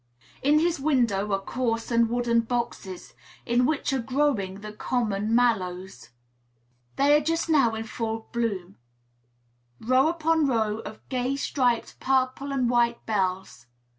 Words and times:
In 0.41 0.57
his 0.57 0.79
window 0.79 1.31
are 1.31 1.37
coarse 1.43 1.91
wooden 1.91 2.39
boxes, 2.39 3.13
in 3.45 3.67
which 3.67 3.93
are 3.93 3.99
growing 3.99 4.61
the 4.61 4.73
common 4.73 5.35
mallows. 5.35 6.09
They 6.95 7.15
are 7.15 7.21
just 7.23 7.47
now 7.47 7.75
in 7.75 7.83
full 7.83 8.27
bloom, 8.31 8.77
row 9.79 10.07
upon 10.07 10.47
row 10.47 10.79
of 10.79 11.07
gay 11.09 11.35
striped 11.35 11.99
purple 11.99 12.51
and 12.51 12.67
white 12.67 13.05
bells. 13.05 13.67